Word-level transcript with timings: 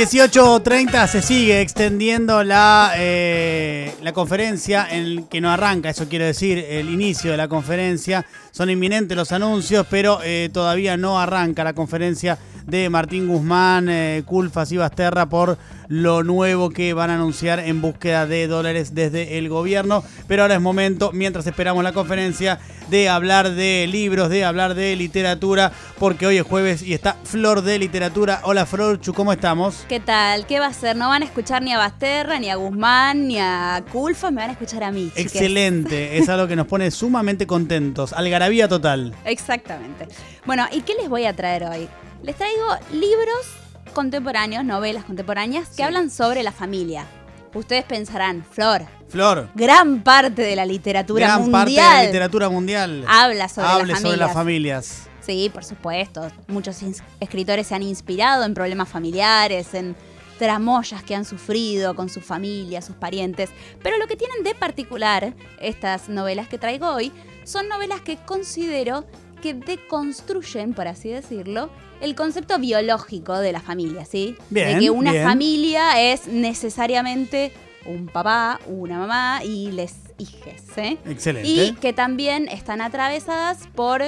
18.30 0.00 1.06
se 1.08 1.20
sigue 1.20 1.60
extendiendo 1.60 2.42
la, 2.42 2.94
eh, 2.96 3.92
la 4.02 4.14
conferencia, 4.14 4.86
en 4.90 5.24
que 5.24 5.42
no 5.42 5.50
arranca, 5.50 5.90
eso 5.90 6.08
quiere 6.08 6.24
decir 6.24 6.56
el 6.56 6.88
inicio 6.88 7.30
de 7.30 7.36
la 7.36 7.48
conferencia. 7.48 8.24
Son 8.50 8.70
inminentes 8.70 9.14
los 9.14 9.30
anuncios, 9.32 9.86
pero 9.90 10.20
eh, 10.24 10.48
todavía 10.54 10.96
no 10.96 11.20
arranca 11.20 11.64
la 11.64 11.74
conferencia 11.74 12.38
de 12.66 12.90
Martín 12.90 13.28
Guzmán, 13.28 13.88
eh, 13.88 14.22
Culfas 14.24 14.72
y 14.72 14.76
Basterra 14.76 15.26
por 15.26 15.58
lo 15.88 16.22
nuevo 16.22 16.70
que 16.70 16.94
van 16.94 17.10
a 17.10 17.16
anunciar 17.16 17.58
en 17.58 17.80
búsqueda 17.80 18.26
de 18.26 18.46
dólares 18.46 18.94
desde 18.94 19.38
el 19.38 19.48
gobierno. 19.48 20.04
Pero 20.28 20.42
ahora 20.42 20.54
es 20.54 20.60
momento, 20.60 21.10
mientras 21.12 21.46
esperamos 21.46 21.82
la 21.82 21.92
conferencia, 21.92 22.60
de 22.90 23.08
hablar 23.08 23.52
de 23.52 23.88
libros, 23.90 24.28
de 24.28 24.44
hablar 24.44 24.74
de 24.74 24.94
literatura, 24.96 25.72
porque 25.98 26.26
hoy 26.26 26.38
es 26.38 26.42
jueves 26.42 26.82
y 26.82 26.94
está 26.94 27.16
Flor 27.24 27.62
de 27.62 27.78
Literatura. 27.78 28.40
Hola 28.44 28.66
Florchu, 28.66 29.12
¿cómo 29.14 29.32
estamos? 29.32 29.84
¿Qué 29.88 30.00
tal? 30.00 30.46
¿Qué 30.46 30.60
va 30.60 30.66
a 30.66 30.72
ser? 30.72 30.96
No 30.96 31.08
van 31.08 31.22
a 31.22 31.24
escuchar 31.24 31.62
ni 31.62 31.72
a 31.72 31.78
Basterra, 31.78 32.38
ni 32.38 32.50
a 32.50 32.56
Guzmán, 32.56 33.28
ni 33.28 33.38
a 33.38 33.82
Culfas, 33.90 34.32
me 34.32 34.40
van 34.40 34.50
a 34.50 34.52
escuchar 34.52 34.84
a 34.84 34.92
mí. 34.92 35.08
chiques. 35.08 35.34
Excelente, 35.34 36.18
es 36.18 36.28
algo 36.28 36.46
que 36.46 36.56
nos 36.56 36.66
pone 36.66 36.90
sumamente 36.90 37.46
contentos. 37.46 38.12
Algarabía 38.12 38.68
total. 38.68 39.14
Exactamente. 39.24 40.08
Bueno, 40.44 40.66
¿y 40.72 40.82
qué 40.82 40.94
les 40.94 41.08
voy 41.08 41.26
a 41.26 41.34
traer 41.34 41.64
hoy? 41.64 41.88
Les 42.22 42.36
traigo 42.36 42.64
libros 42.92 43.46
contemporáneos, 43.94 44.64
novelas 44.64 45.04
contemporáneas, 45.04 45.68
que 45.68 45.76
Sí. 45.76 45.82
hablan 45.82 46.10
sobre 46.10 46.42
la 46.42 46.52
familia. 46.52 47.06
Ustedes 47.54 47.84
pensarán, 47.84 48.44
Flor, 48.48 48.82
Flor, 49.08 49.48
gran 49.56 50.02
parte 50.04 50.42
de 50.42 50.54
la 50.54 50.64
literatura 50.64 51.26
gran 51.26 51.40
mundial 51.42 51.64
parte 51.64 51.70
de 51.72 51.80
la 51.80 52.04
literatura 52.04 52.48
mundial 52.48 53.04
habla 53.08 53.48
sobre 53.48 53.86
las 53.86 54.00
sobre 54.00 54.16
las 54.18 54.32
familias. 54.32 54.86
familias. 54.86 55.08
Sí, 55.20 55.50
por 55.52 55.64
supuesto. 55.64 56.30
Muchos 56.46 56.78
escritores 57.18 57.66
se 57.66 57.74
han 57.74 57.82
inspirado 57.82 58.44
en 58.44 58.54
problemas 58.54 58.88
familiares, 58.88 59.74
en 59.74 59.96
tramoyas 60.38 61.02
que 61.02 61.14
han 61.16 61.24
sufrido 61.24 61.94
con 61.96 62.08
su 62.08 62.20
familia, 62.20 62.80
sus 62.82 62.94
parientes. 62.96 63.50
Pero 63.82 63.98
lo 63.98 64.06
que 64.06 64.16
tienen 64.16 64.44
de 64.44 64.54
particular 64.54 65.34
estas 65.60 66.08
novelas 66.08 66.46
que 66.48 66.56
traigo 66.58 66.88
hoy 66.88 67.12
son 67.44 67.68
novelas 67.68 68.00
que 68.00 68.16
considero 68.16 69.04
que 69.42 69.54
deconstruyen, 69.54 70.72
por 70.72 70.86
así 70.86 71.08
decirlo, 71.08 71.68
el 72.00 72.14
concepto 72.14 72.58
biológico 72.58 73.38
de 73.38 73.52
la 73.52 73.60
familia, 73.60 74.04
¿sí? 74.04 74.36
Bien, 74.50 74.74
de 74.74 74.80
que 74.80 74.90
una 74.90 75.12
bien. 75.12 75.24
familia 75.24 76.00
es 76.00 76.26
necesariamente 76.26 77.52
un 77.86 78.06
papá, 78.06 78.60
una 78.66 78.98
mamá 78.98 79.40
y 79.44 79.70
les 79.72 79.94
hijes, 80.18 80.62
¿eh? 80.76 80.98
Excelente. 81.06 81.48
Y 81.48 81.72
que 81.74 81.92
también 81.92 82.48
están 82.48 82.80
atravesadas 82.80 83.68
por 83.74 84.02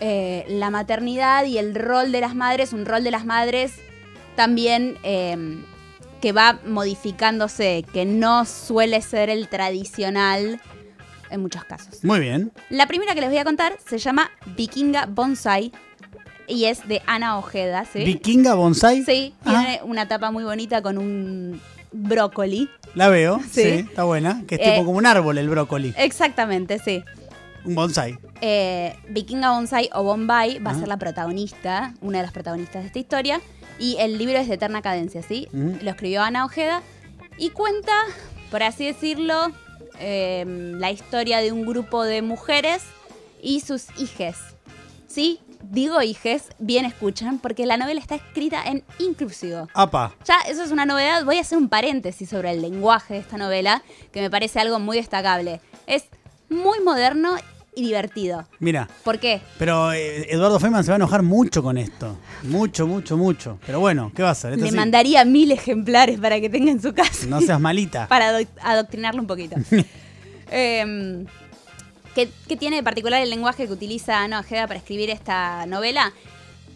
eh, 0.00 0.44
la 0.48 0.70
maternidad 0.70 1.44
y 1.44 1.58
el 1.58 1.74
rol 1.74 2.12
de 2.12 2.20
las 2.20 2.34
madres, 2.34 2.72
un 2.72 2.86
rol 2.86 3.04
de 3.04 3.10
las 3.10 3.24
madres 3.24 3.74
también 4.36 4.98
eh, 5.02 5.62
que 6.20 6.32
va 6.32 6.60
modificándose, 6.64 7.84
que 7.92 8.04
no 8.04 8.44
suele 8.44 9.00
ser 9.02 9.28
el 9.28 9.48
tradicional 9.48 10.60
en 11.30 11.40
muchos 11.40 11.64
casos. 11.64 12.04
Muy 12.04 12.20
bien. 12.20 12.52
La 12.70 12.86
primera 12.86 13.14
que 13.14 13.20
les 13.20 13.30
voy 13.30 13.38
a 13.38 13.44
contar 13.44 13.76
se 13.84 13.98
llama 13.98 14.30
Vikinga 14.56 15.06
Bonsai 15.06 15.72
y 16.48 16.64
es 16.66 16.86
de 16.88 17.02
Ana 17.06 17.38
Ojeda, 17.38 17.84
¿sí? 17.84 18.04
Vikinga 18.04 18.54
Bonsai. 18.54 19.04
Sí, 19.04 19.34
Ajá. 19.44 19.60
tiene 19.62 19.80
una 19.84 20.08
tapa 20.08 20.30
muy 20.30 20.44
bonita 20.44 20.82
con 20.82 20.98
un 20.98 21.60
brócoli. 21.92 22.68
La 22.94 23.08
veo, 23.08 23.40
sí. 23.50 23.62
Sí. 23.62 23.68
está 23.88 24.04
buena. 24.04 24.42
Que 24.46 24.56
es 24.56 24.60
Eh, 24.60 24.72
tipo 24.72 24.84
como 24.86 24.98
un 24.98 25.06
árbol 25.06 25.38
el 25.38 25.48
brócoli. 25.48 25.94
Exactamente, 25.96 26.78
sí. 26.78 27.02
Un 27.64 27.74
bonsai. 27.76 28.18
Eh, 28.40 28.96
Vikinga 29.08 29.52
Bonsai 29.52 29.88
o 29.94 30.02
Bombay 30.02 30.58
va 30.58 30.70
Ajá. 30.70 30.78
a 30.78 30.80
ser 30.80 30.88
la 30.88 30.96
protagonista, 30.96 31.94
una 32.00 32.18
de 32.18 32.24
las 32.24 32.32
protagonistas 32.32 32.82
de 32.82 32.86
esta 32.88 32.98
historia. 32.98 33.40
Y 33.78 33.96
el 34.00 34.18
libro 34.18 34.36
es 34.38 34.48
de 34.48 34.54
eterna 34.54 34.82
cadencia, 34.82 35.22
¿sí? 35.22 35.48
Ujú. 35.52 35.78
Lo 35.82 35.90
escribió 35.90 36.22
Ana 36.22 36.44
Ojeda 36.44 36.82
y 37.38 37.50
cuenta, 37.50 37.92
por 38.50 38.62
así 38.64 38.84
decirlo, 38.86 39.52
eh, 40.00 40.44
la 40.78 40.90
historia 40.90 41.38
de 41.38 41.52
un 41.52 41.64
grupo 41.64 42.02
de 42.02 42.20
mujeres 42.22 42.82
y 43.40 43.60
sus 43.60 43.86
hijes. 43.98 44.36
¿Sí? 45.06 45.38
Digo 45.62 46.02
hijes, 46.02 46.48
bien 46.58 46.84
escuchan, 46.84 47.38
porque 47.38 47.64
la 47.66 47.76
novela 47.76 48.00
está 48.00 48.14
escrita 48.16 48.62
en 48.64 48.82
inclusivo. 48.98 49.68
Apa. 49.74 50.12
Ya, 50.26 50.36
eso 50.48 50.62
es 50.64 50.70
una 50.70 50.84
novedad. 50.86 51.24
Voy 51.24 51.38
a 51.38 51.40
hacer 51.42 51.56
un 51.58 51.68
paréntesis 51.68 52.28
sobre 52.28 52.50
el 52.50 52.60
lenguaje 52.60 53.14
de 53.14 53.20
esta 53.20 53.38
novela, 53.38 53.82
que 54.12 54.20
me 54.20 54.28
parece 54.30 54.58
algo 54.60 54.78
muy 54.78 54.96
destacable. 54.98 55.60
Es 55.86 56.04
muy 56.48 56.80
moderno 56.80 57.36
y 57.74 57.82
divertido. 57.84 58.46
Mira. 58.58 58.86
¿Por 59.02 59.18
qué? 59.18 59.40
Pero 59.58 59.92
eh, 59.94 60.26
Eduardo 60.30 60.60
Feynman 60.60 60.84
se 60.84 60.90
va 60.90 60.96
a 60.96 60.96
enojar 60.96 61.22
mucho 61.22 61.62
con 61.62 61.78
esto. 61.78 62.18
Mucho, 62.42 62.86
mucho, 62.86 63.16
mucho. 63.16 63.58
Pero 63.64 63.80
bueno, 63.80 64.12
¿qué 64.14 64.22
va 64.22 64.28
a 64.28 64.32
hacer? 64.32 64.52
Esto 64.52 64.64
Le 64.66 64.72
sí. 64.72 64.76
mandaría 64.76 65.24
mil 65.24 65.50
ejemplares 65.52 66.20
para 66.20 66.38
que 66.38 66.50
tenga 66.50 66.70
en 66.70 66.82
su 66.82 66.92
casa. 66.92 67.26
No 67.28 67.40
seas 67.40 67.58
malita. 67.60 68.06
para 68.08 68.28
ado- 68.28 68.46
adoctrinarlo 68.62 69.22
un 69.22 69.26
poquito. 69.26 69.56
Em, 70.54 71.24
¿qué, 72.14 72.30
qué 72.48 72.56
tiene 72.56 72.76
de 72.76 72.82
particular 72.82 73.22
el 73.22 73.30
lenguaje 73.30 73.66
que 73.66 73.72
utiliza 73.72 74.22
Ana 74.22 74.40
Ojeda 74.40 74.66
para 74.66 74.78
escribir 74.78 75.10
esta 75.10 75.66
novela? 75.66 76.12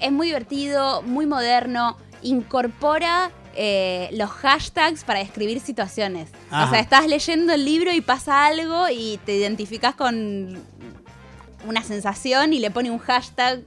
Es 0.00 0.12
muy 0.12 0.28
divertido, 0.28 1.02
muy 1.02 1.26
moderno, 1.26 1.96
incorpora 2.22 3.30
eh, 3.54 4.10
los 4.12 4.30
hashtags 4.30 5.04
para 5.04 5.20
describir 5.20 5.60
situaciones. 5.60 6.28
Ajá. 6.50 6.66
O 6.66 6.70
sea, 6.70 6.80
estás 6.80 7.06
leyendo 7.06 7.54
el 7.54 7.64
libro 7.64 7.90
y 7.92 8.02
pasa 8.02 8.46
algo 8.46 8.88
y 8.90 9.18
te 9.24 9.34
identificas 9.34 9.94
con 9.94 10.62
una 11.66 11.82
sensación 11.82 12.52
y 12.52 12.58
le 12.58 12.70
pone 12.70 12.90
un 12.90 12.98
hashtag, 12.98 13.62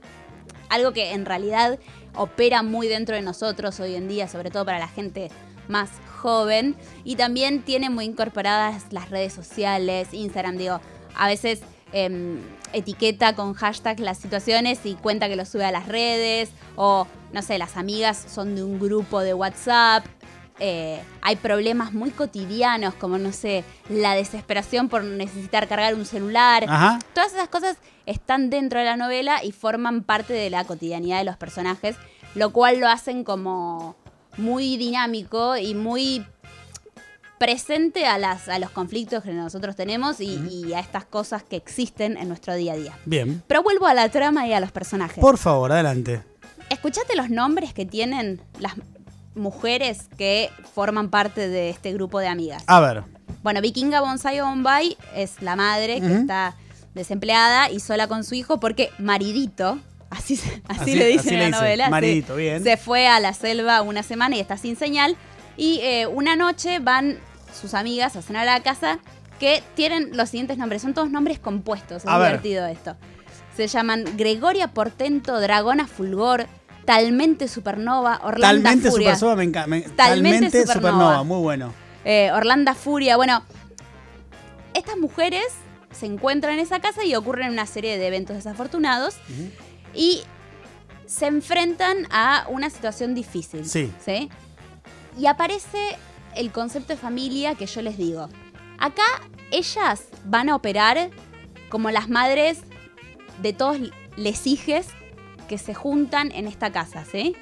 algo 0.70 0.94
que 0.94 1.14
en 1.14 1.26
realidad 1.26 1.80
opera 2.16 2.62
muy 2.62 2.88
dentro 2.88 3.16
de 3.16 3.24
nosotros 3.24 3.80
hoy 3.80 3.96
en 3.96 4.08
día, 4.08 4.28
sobre 4.28 4.52
todo 4.52 4.64
para 4.64 4.78
la 4.78 4.88
gente 4.88 5.32
más 5.68 5.90
joven. 6.22 6.76
Y 7.04 7.16
también 7.16 7.64
tiene 7.64 7.90
muy 7.90 8.06
incorporadas 8.06 8.84
las 8.92 9.10
redes 9.10 9.34
sociales, 9.34 10.10
Instagram, 10.12 10.58
digo, 10.58 10.82
a 11.20 11.28
veces 11.28 11.62
em, 11.92 12.40
etiqueta 12.72 13.36
con 13.36 13.54
hashtag 13.54 14.00
las 14.00 14.18
situaciones 14.18 14.80
y 14.86 14.94
cuenta 14.96 15.28
que 15.28 15.36
lo 15.36 15.46
sube 15.46 15.66
a 15.66 15.72
las 15.72 15.88
redes, 15.88 16.50
o 16.76 17.08
no 17.34 17.42
sé, 17.42 17.58
las 17.58 17.78
amigas 17.78 18.26
son 18.34 18.56
de 18.56 18.64
un 18.64 18.80
grupo 18.80 19.20
de 19.20 19.34
WhatsApp. 19.34 20.06
eh, 20.62 21.02
hay 21.22 21.38
problemas 21.38 21.94
muy 21.94 22.12
cotidianos, 22.12 22.94
como 22.94 23.18
no 23.18 23.32
sé, 23.32 23.64
la 23.90 24.14
desesperación 24.14 24.90
por 24.90 25.04
necesitar 25.04 25.70
cargar 25.70 25.96
un 25.96 26.06
celular. 26.06 26.66
Ajá. 26.68 27.00
Todas 27.14 27.34
esas 27.34 27.48
cosas 27.48 27.78
están 28.06 28.50
dentro 28.50 28.80
de 28.80 28.86
la 28.86 28.98
novela 28.98 29.42
y 29.44 29.54
forman 29.54 30.04
parte 30.04 30.34
de 30.34 30.50
la 30.50 30.66
cotidianidad 30.66 31.20
de 31.20 31.24
los 31.24 31.38
personajes, 31.38 31.96
lo 32.36 32.52
cual 32.52 32.80
lo 32.80 32.90
hacen 32.90 33.24
como 33.24 33.96
muy 34.38 34.76
dinámico 34.78 35.56
y 35.58 35.76
muy 35.76 36.26
presente 37.40 38.06
a, 38.06 38.18
las, 38.20 38.48
a 38.50 38.60
los 38.60 38.70
conflictos 38.70 39.24
que 39.24 39.32
nosotros 39.34 39.76
tenemos 39.76 40.20
y, 40.20 40.36
y 40.66 40.74
a 40.74 40.80
estas 40.80 41.06
cosas 41.06 41.42
que 41.42 41.56
existen 41.56 42.18
en 42.18 42.28
nuestro 42.28 42.54
día 42.54 42.74
a 42.74 42.76
día. 42.76 42.94
Bien. 43.06 43.42
Pero 43.48 43.64
vuelvo 43.64 43.88
a 43.88 43.94
la 43.96 44.10
trama 44.10 44.46
y 44.46 44.54
a 44.54 44.60
los 44.60 44.72
personajes. 44.72 45.20
Por 45.20 45.38
favor, 45.38 45.72
adelante. 45.72 46.22
¿Escuchaste 46.70 47.16
los 47.16 47.30
nombres 47.32 47.74
que 47.74 47.86
tienen 47.86 48.40
las 48.60 48.74
mujeres 49.36 50.10
que 50.18 50.50
forman 50.76 51.10
parte 51.10 51.48
de 51.50 51.70
este 51.70 51.94
grupo 51.94 52.20
de 52.20 52.28
amigas? 52.28 52.64
A 52.68 52.80
ver. 52.80 53.04
Bueno, 53.42 53.62
Vikinga 53.62 54.02
Bonsai 54.02 54.42
Bombay 54.42 54.98
es 55.16 55.42
la 55.42 55.56
madre 55.56 56.02
que 56.02 56.14
está 56.14 56.56
desempleada 56.94 57.70
y 57.72 57.80
sola 57.80 58.08
con 58.08 58.24
su 58.24 58.36
hijo 58.36 58.60
porque 58.60 58.90
maridito, 59.00 59.80
así, 60.10 60.34
así, 60.68 60.82
Así- 60.82 60.96
le 60.96 61.06
dicen 61.08 61.36
así 61.36 61.36
en 61.46 61.52
la 61.52 61.58
novela, 61.58 61.86
se- 61.86 61.92
maridito, 61.92 62.36
bien. 62.36 62.64
se 62.64 62.76
fue 62.76 63.08
a 63.08 63.20
la 63.22 63.34
selva 63.34 63.82
una 63.82 64.04
semana 64.04 64.36
y 64.36 64.40
está 64.42 64.58
sin 64.58 64.76
señal. 64.76 65.16
Y 65.56 65.80
eh, 65.84 66.08
una 66.08 66.36
noche 66.36 66.80
van 66.80 67.18
sus 67.54 67.74
amigas 67.74 68.16
a 68.16 68.22
cenar 68.22 68.48
a 68.48 68.54
la 68.58 68.64
casa 68.64 69.00
que 69.40 69.64
tienen 69.76 70.16
los 70.18 70.30
siguientes 70.30 70.58
nombres. 70.58 70.82
Son 70.82 70.94
todos 70.94 71.10
nombres 71.10 71.40
compuestos. 71.40 72.04
Es 72.04 72.08
A 72.10 72.18
ver. 72.18 72.42
divertido 72.42 72.66
esto. 72.68 72.96
Se 73.56 73.68
llaman 73.68 74.06
Gregoria 74.18 74.70
Portento, 74.74 75.40
Dragona 75.40 75.88
Fulgor, 75.88 76.48
Talmente 76.86 77.48
Supernova, 77.48 78.20
Orlando 78.24 78.64
Talmente 78.64 78.90
Furia. 78.92 79.16
Supernova 79.16 79.36
me 79.38 79.44
encanta. 79.46 79.70
Talmente 79.96 79.96
Talmente 79.96 80.62
Supernova. 80.62 80.74
Supernova, 80.74 81.24
muy 81.24 81.40
bueno. 81.42 81.74
eh, 82.06 82.32
Orlando 82.34 82.74
Furia. 82.76 83.16
Bueno, 83.18 83.44
estas 84.74 84.98
mujeres 84.98 85.44
se 85.92 86.06
encuentran 86.06 86.54
en 86.54 86.60
esa 86.60 86.80
casa 86.80 87.04
y 87.04 87.16
ocurren 87.16 87.52
una 87.52 87.66
serie 87.66 87.98
de 87.98 88.08
eventos 88.08 88.36
desafortunados 88.36 89.16
y 89.94 90.22
se 91.06 91.26
enfrentan 91.28 92.08
a 92.12 92.46
una 92.50 92.70
situación 92.70 93.16
difícil. 93.16 93.66
Sí. 93.68 93.92
Y 95.18 95.26
aparece 95.26 95.98
el 96.36 96.52
concepto 96.52 96.94
de 96.94 96.98
familia 96.98 97.56
que 97.56 97.66
yo 97.66 97.82
les 97.82 97.98
digo. 97.98 98.30
Acá 98.78 99.04
ellas 99.52 100.06
van 100.26 100.50
a 100.50 100.56
operar 100.56 101.10
como 101.70 101.92
las 101.92 102.10
madres 102.10 102.62
de 103.42 103.54
todos 103.54 103.78
les 104.16 104.48
hijes 104.48 104.88
que 105.48 105.58
se 105.58 105.74
juntan 105.74 106.32
en 106.32 106.48
esta 106.48 106.72
casa, 106.72 107.06
¿sí? 107.06 107.36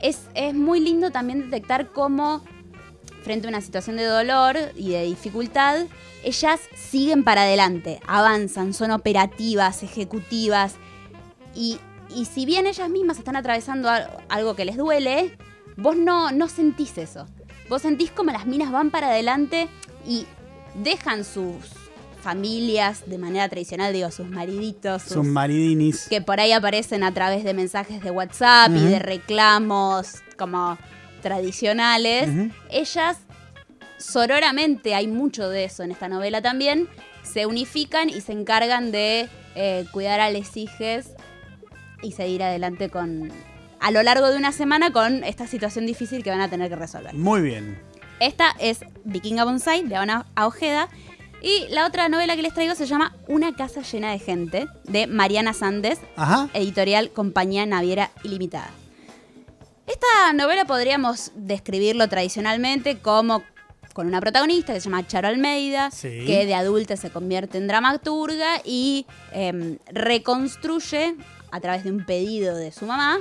Es, 0.00 0.22
es 0.34 0.54
muy 0.54 0.80
lindo 0.80 1.10
también 1.10 1.50
detectar 1.50 1.88
cómo, 1.88 2.44
frente 3.22 3.46
a 3.46 3.50
una 3.50 3.60
situación 3.60 3.96
de 3.96 4.04
dolor 4.04 4.56
y 4.76 4.90
de 4.90 5.04
dificultad, 5.04 5.86
ellas 6.22 6.60
siguen 6.76 7.24
para 7.24 7.42
adelante, 7.42 8.00
avanzan, 8.06 8.74
son 8.74 8.90
operativas, 8.90 9.82
ejecutivas. 9.82 10.74
Y, 11.54 11.78
y 12.14 12.26
si 12.26 12.44
bien 12.46 12.66
ellas 12.66 12.88
mismas 12.90 13.18
están 13.18 13.36
atravesando 13.36 13.88
al- 13.88 14.08
algo 14.28 14.54
que 14.54 14.64
les 14.64 14.76
duele, 14.76 15.36
vos 15.76 15.96
no, 15.96 16.30
no 16.32 16.48
sentís 16.48 16.96
eso. 16.98 17.26
Vos 17.68 17.82
sentís 17.82 18.10
como 18.10 18.32
las 18.32 18.46
minas 18.46 18.72
van 18.72 18.90
para 18.90 19.08
adelante 19.08 19.68
y 20.06 20.26
dejan 20.74 21.24
sus 21.24 21.56
familias 22.22 23.02
de 23.06 23.18
manera 23.18 23.48
tradicional, 23.48 23.92
digo, 23.92 24.10
sus 24.10 24.28
mariditos, 24.28 25.02
sus, 25.02 25.12
Sus 25.12 25.26
maridinis. 25.26 26.08
que 26.08 26.20
por 26.20 26.40
ahí 26.40 26.52
aparecen 26.52 27.02
a 27.04 27.12
través 27.14 27.44
de 27.44 27.54
mensajes 27.54 28.02
de 28.02 28.10
WhatsApp 28.10 28.70
y 28.70 28.84
de 28.84 28.98
reclamos 28.98 30.16
como 30.36 30.78
tradicionales. 31.22 32.28
Ellas, 32.70 33.18
sororamente, 33.98 34.94
hay 34.94 35.06
mucho 35.06 35.48
de 35.48 35.64
eso 35.64 35.82
en 35.82 35.92
esta 35.92 36.08
novela 36.08 36.42
también, 36.42 36.88
se 37.22 37.46
unifican 37.46 38.08
y 38.08 38.20
se 38.20 38.32
encargan 38.32 38.90
de 38.90 39.28
eh, 39.54 39.84
cuidar 39.92 40.20
a 40.20 40.30
les 40.30 40.56
hijes 40.56 41.10
y 42.02 42.12
seguir 42.12 42.42
adelante 42.42 42.90
con 42.90 43.30
a 43.80 43.90
lo 43.90 44.02
largo 44.02 44.30
de 44.30 44.36
una 44.36 44.52
semana 44.52 44.92
con 44.92 45.24
esta 45.24 45.46
situación 45.46 45.86
difícil 45.86 46.22
que 46.22 46.30
van 46.30 46.40
a 46.40 46.48
tener 46.50 46.68
que 46.68 46.76
resolver. 46.76 47.14
Muy 47.14 47.40
bien. 47.42 47.80
Esta 48.20 48.54
es 48.58 48.80
Vikinga 49.04 49.44
Bonsai 49.44 49.84
de 49.84 49.96
Ana 49.96 50.26
Ojeda. 50.36 50.88
Y 51.40 51.66
la 51.70 51.86
otra 51.86 52.08
novela 52.08 52.34
que 52.34 52.42
les 52.42 52.52
traigo 52.52 52.74
se 52.74 52.86
llama 52.86 53.14
Una 53.28 53.54
casa 53.54 53.82
llena 53.82 54.10
de 54.10 54.18
gente, 54.18 54.66
de 54.84 55.06
Mariana 55.06 55.52
Sandes, 55.52 56.00
Ajá. 56.16 56.48
editorial 56.52 57.10
Compañía 57.10 57.64
Naviera 57.64 58.10
Ilimitada. 58.24 58.70
Esta 59.86 60.32
novela 60.34 60.64
podríamos 60.64 61.30
describirlo 61.36 62.08
tradicionalmente 62.08 62.98
como 62.98 63.42
con 63.94 64.06
una 64.08 64.20
protagonista 64.20 64.74
que 64.74 64.80
se 64.80 64.90
llama 64.90 65.06
Charo 65.06 65.28
Almeida, 65.28 65.90
Sí. 65.92 66.24
que 66.26 66.44
de 66.44 66.54
adulta 66.54 66.96
se 66.96 67.10
convierte 67.10 67.56
en 67.58 67.68
dramaturga 67.68 68.60
y 68.64 69.06
em, 69.32 69.78
reconstruye, 69.90 71.14
a 71.50 71.60
través 71.60 71.84
de 71.84 71.90
un 71.92 72.04
pedido 72.04 72.56
de 72.56 72.70
su 72.72 72.84
mamá, 72.84 73.18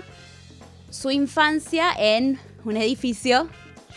su 0.90 1.12
infancia 1.12 1.92
en 1.98 2.40
un 2.66 2.78
edificio 2.78 3.48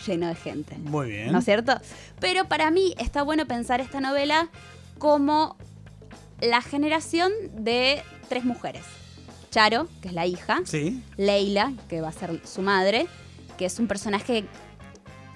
lleno 0.05 0.27
de 0.27 0.35
gente. 0.35 0.77
Muy 0.77 1.09
bien. 1.11 1.31
¿No 1.31 1.39
es 1.39 1.45
cierto? 1.45 1.79
Pero 2.19 2.45
para 2.45 2.71
mí 2.71 2.93
está 2.97 3.23
bueno 3.23 3.45
pensar 3.45 3.81
esta 3.81 3.99
novela 4.01 4.49
como 4.97 5.57
la 6.39 6.61
generación 6.61 7.31
de 7.53 8.01
tres 8.29 8.43
mujeres. 8.45 8.83
Charo, 9.51 9.87
que 10.01 10.07
es 10.07 10.13
la 10.13 10.25
hija, 10.25 10.61
Sí. 10.65 11.03
Leila, 11.17 11.73
que 11.89 12.01
va 12.01 12.07
a 12.09 12.13
ser 12.13 12.41
su 12.47 12.61
madre, 12.61 13.07
que 13.57 13.65
es 13.65 13.77
un 13.79 13.87
personaje 13.87 14.45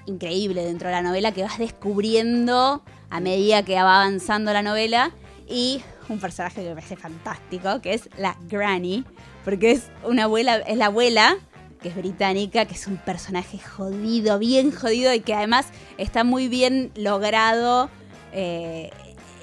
increíble 0.05 0.63
dentro 0.63 0.87
de 0.87 0.93
la 0.95 1.01
novela 1.01 1.31
que 1.31 1.43
vas 1.43 1.57
descubriendo 1.57 2.83
a 3.09 3.19
medida 3.19 3.63
que 3.63 3.75
va 3.75 4.01
avanzando 4.03 4.53
la 4.53 4.61
novela 4.61 5.11
y 5.47 5.81
un 6.13 6.19
personaje 6.19 6.61
que 6.61 6.69
me 6.69 6.75
parece 6.75 6.95
fantástico, 6.95 7.81
que 7.81 7.93
es 7.93 8.09
la 8.17 8.35
Granny, 8.49 9.03
porque 9.43 9.71
es 9.71 9.83
una 10.03 10.23
abuela, 10.25 10.57
es 10.57 10.77
la 10.77 10.87
abuela 10.87 11.37
que 11.81 11.89
es 11.89 11.95
británica, 11.95 12.65
que 12.65 12.73
es 12.73 12.87
un 12.87 12.97
personaje 12.97 13.59
jodido, 13.59 14.39
bien 14.39 14.71
jodido 14.71 15.13
y 15.13 15.19
que 15.19 15.33
además 15.33 15.67
está 15.97 16.23
muy 16.23 16.47
bien 16.47 16.91
logrado 16.95 17.89
eh, 18.33 18.89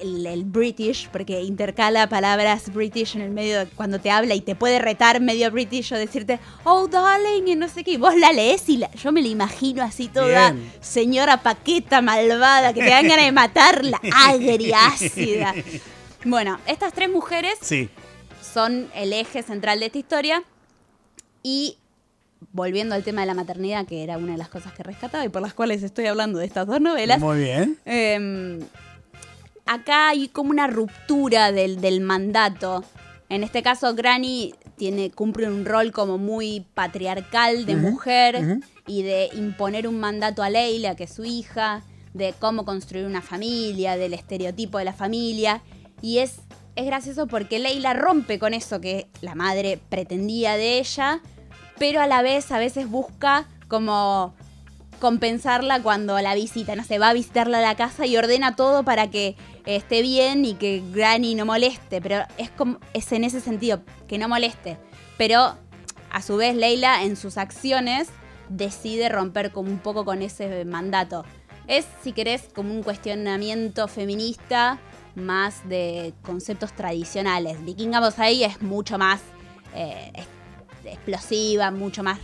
el, 0.01 0.25
el 0.25 0.43
British, 0.43 1.07
porque 1.09 1.41
intercala 1.43 2.09
palabras 2.09 2.73
British 2.73 3.15
en 3.15 3.21
el 3.21 3.29
medio 3.31 3.59
de 3.59 3.65
cuando 3.67 3.99
te 3.99 4.11
habla 4.11 4.35
y 4.35 4.41
te 4.41 4.55
puede 4.55 4.79
retar 4.79 5.21
medio 5.21 5.49
British 5.51 5.93
o 5.93 5.97
decirte, 5.97 6.39
oh 6.65 6.87
darling, 6.89 7.47
y 7.47 7.55
no 7.55 7.69
sé 7.69 7.85
qué, 7.85 7.91
y 7.91 7.97
vos 7.97 8.13
la 8.17 8.33
lees 8.33 8.67
y 8.67 8.77
la- 8.77 8.91
yo 8.91 9.13
me 9.13 9.21
la 9.21 9.29
imagino 9.29 9.81
así 9.81 10.09
toda 10.09 10.51
Bien. 10.51 10.71
señora 10.81 11.41
paqueta 11.43 12.01
malvada, 12.01 12.73
que 12.73 12.81
te 12.81 12.89
dan 12.89 13.07
ganas 13.07 13.25
de 13.25 13.31
matarla, 13.31 14.01
agria, 14.13 14.87
ácida. 14.87 15.53
Bueno, 16.25 16.59
estas 16.67 16.93
tres 16.93 17.09
mujeres 17.09 17.53
Sí. 17.61 17.89
son 18.53 18.87
el 18.95 19.13
eje 19.13 19.43
central 19.43 19.79
de 19.79 19.87
esta 19.87 19.97
historia. 19.97 20.43
Y 21.41 21.77
volviendo 22.51 22.95
al 22.95 23.03
tema 23.03 23.21
de 23.21 23.27
la 23.27 23.33
maternidad, 23.33 23.85
que 23.85 24.03
era 24.03 24.17
una 24.17 24.33
de 24.33 24.37
las 24.37 24.49
cosas 24.49 24.73
que 24.73 24.83
rescataba 24.83 25.25
y 25.25 25.29
por 25.29 25.41
las 25.41 25.53
cuales 25.53 25.83
estoy 25.83 26.05
hablando 26.07 26.39
de 26.39 26.45
estas 26.45 26.67
dos 26.67 26.79
novelas, 26.81 27.19
Muy 27.19 27.39
bien. 27.39 27.77
eh, 27.85 28.59
acá 29.65 30.09
hay 30.09 30.27
como 30.29 30.49
una 30.51 30.67
ruptura 30.67 31.51
del, 31.51 31.81
del 31.81 32.01
mandato. 32.01 32.83
En 33.29 33.43
este 33.43 33.63
caso, 33.63 33.93
Granny 33.95 34.53
tiene, 34.77 35.09
cumple 35.11 35.47
un 35.47 35.65
rol 35.65 35.91
como 35.91 36.17
muy 36.17 36.65
patriarcal 36.73 37.65
de 37.65 37.75
mujer 37.75 38.59
y 38.87 39.01
de 39.03 39.29
imponer 39.33 39.87
un 39.87 39.99
mandato 39.99 40.43
a 40.43 40.49
Leila, 40.49 40.95
que 40.95 41.05
es 41.05 41.13
su 41.13 41.23
hija, 41.25 41.81
de 42.13 42.33
cómo 42.39 42.65
construir 42.65 43.05
una 43.05 43.21
familia, 43.21 43.95
del 43.97 44.13
estereotipo 44.13 44.77
de 44.77 44.85
la 44.85 44.93
familia. 44.93 45.61
Y 46.03 46.17
es, 46.17 46.41
es 46.75 46.85
gracioso 46.85 47.27
porque 47.27 47.59
Leila 47.59 47.93
rompe 47.93 48.37
con 48.37 48.53
eso 48.53 48.81
que 48.81 49.07
la 49.21 49.35
madre 49.35 49.79
pretendía 49.87 50.57
de 50.57 50.79
ella, 50.79 51.21
pero 51.79 52.01
a 52.01 52.07
la 52.07 52.21
vez 52.21 52.51
a 52.51 52.59
veces 52.59 52.89
busca 52.89 53.47
como 53.69 54.35
compensarla 54.99 55.81
cuando 55.81 56.19
la 56.19 56.35
visita, 56.35 56.75
no 56.75 56.83
sé, 56.83 56.99
va 56.99 57.07
a 57.07 57.13
visitarla 57.13 57.59
a 57.59 57.61
la 57.61 57.75
casa 57.75 58.05
y 58.05 58.17
ordena 58.17 58.57
todo 58.57 58.83
para 58.83 59.09
que 59.09 59.37
esté 59.65 60.01
bien 60.01 60.43
y 60.43 60.55
que 60.55 60.83
Granny 60.91 61.35
no 61.35 61.45
moleste, 61.45 62.01
pero 62.01 62.25
es 62.37 62.49
como 62.49 62.79
es 62.93 63.09
en 63.13 63.23
ese 63.23 63.39
sentido 63.39 63.81
que 64.09 64.17
no 64.17 64.27
moleste, 64.27 64.77
pero 65.17 65.55
a 66.11 66.21
su 66.21 66.35
vez 66.35 66.53
Leila 66.53 67.03
en 67.03 67.15
sus 67.15 67.37
acciones 67.37 68.09
decide 68.49 69.07
romper 69.07 69.53
como 69.53 69.71
un 69.71 69.79
poco 69.79 70.03
con 70.03 70.21
ese 70.21 70.65
mandato. 70.65 71.23
Es, 71.65 71.85
si 72.03 72.11
querés, 72.11 72.49
como 72.53 72.73
un 72.73 72.83
cuestionamiento 72.83 73.87
feminista 73.87 74.81
más 75.15 75.67
de 75.67 76.13
conceptos 76.23 76.73
tradicionales. 76.73 77.63
Vikinga 77.63 77.99
Bosai 77.99 78.43
es 78.43 78.61
mucho 78.61 78.97
más 78.97 79.21
eh, 79.75 80.11
explosiva, 80.85 81.71
mucho 81.71 82.03
más 82.03 82.19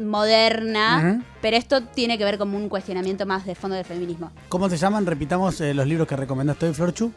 moderna, 0.00 1.22
pero 1.40 1.56
esto 1.56 1.82
tiene 1.82 2.16
que 2.16 2.24
ver 2.24 2.38
como 2.38 2.56
un 2.56 2.68
cuestionamiento 2.68 3.26
más 3.26 3.44
de 3.44 3.54
fondo 3.54 3.76
del 3.76 3.84
feminismo. 3.84 4.30
¿Cómo 4.48 4.68
se 4.68 4.76
llaman? 4.76 5.04
Repitamos 5.06 5.60
eh, 5.60 5.74
los 5.74 5.86
libros 5.86 6.06
que 6.06 6.16
recomendaste 6.16 6.66
hoy, 6.66 6.74
Florchu. 6.74 7.12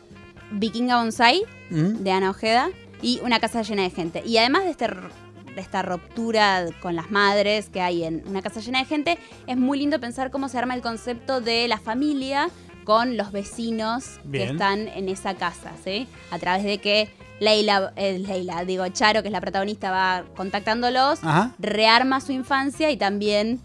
Vikinga 0.51 0.97
Bonsai, 0.97 1.43
de 1.69 2.11
Ana 2.11 2.29
Ojeda, 2.29 2.69
y 3.01 3.19
Una 3.23 3.39
casa 3.39 3.61
llena 3.61 3.83
de 3.83 3.89
gente. 3.89 4.23
Y 4.25 4.37
además 4.37 4.63
de, 4.63 4.71
este, 4.71 4.87
de 4.87 5.61
esta 5.61 5.81
ruptura 5.81 6.65
con 6.81 6.95
las 6.95 7.11
madres 7.11 7.69
que 7.69 7.81
hay 7.81 8.03
en 8.03 8.23
Una 8.27 8.41
casa 8.41 8.61
llena 8.61 8.79
de 8.79 8.85
gente, 8.85 9.17
es 9.47 9.57
muy 9.57 9.77
lindo 9.77 9.99
pensar 9.99 10.31
cómo 10.31 10.49
se 10.49 10.57
arma 10.57 10.75
el 10.75 10.81
concepto 10.81 11.41
de 11.41 11.67
la 11.67 11.77
familia 11.77 12.49
con 12.85 13.17
los 13.17 13.33
vecinos 13.33 14.19
Bien. 14.23 14.45
que 14.47 14.53
están 14.53 14.87
en 14.87 15.09
esa 15.09 15.33
casa, 15.35 15.71
¿sí? 15.83 16.07
A 16.31 16.39
través 16.39 16.63
de 16.63 16.77
que 16.77 17.09
Leila, 17.41 17.91
eh, 17.97 18.17
Leila, 18.19 18.63
digo, 18.63 18.87
Charo, 18.87 19.21
que 19.21 19.27
es 19.27 19.31
la 19.33 19.41
protagonista, 19.41 19.91
va 19.91 20.23
contactándolos, 20.37 21.19
Ajá. 21.23 21.51
rearma 21.59 22.21
su 22.21 22.31
infancia 22.31 22.89
y 22.91 22.97
también 22.97 23.59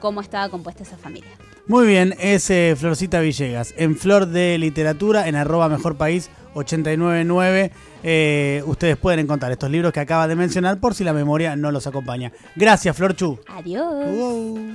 cómo 0.00 0.22
estaba 0.22 0.48
compuesta 0.48 0.82
esa 0.82 0.96
familia. 0.96 1.28
Muy 1.66 1.86
bien, 1.86 2.14
es 2.18 2.48
eh, 2.50 2.74
Florcita 2.76 3.20
Villegas. 3.20 3.74
En 3.76 3.96
Flor 3.96 4.26
de 4.26 4.56
Literatura, 4.58 5.28
en 5.28 5.36
arroba 5.36 5.68
Mejor 5.68 5.96
País 5.96 6.30
899. 6.54 7.70
eh, 8.02 8.62
ustedes 8.66 8.96
pueden 8.96 9.20
encontrar 9.20 9.52
estos 9.52 9.70
libros 9.70 9.92
que 9.92 10.00
acaba 10.00 10.26
de 10.26 10.34
mencionar 10.34 10.80
por 10.80 10.94
si 10.94 11.04
la 11.04 11.12
memoria 11.12 11.54
no 11.54 11.70
los 11.70 11.86
acompaña. 11.86 12.32
Gracias, 12.56 12.96
Florchu. 12.96 13.38
Adiós. 13.46 14.06
Wow. 14.06 14.70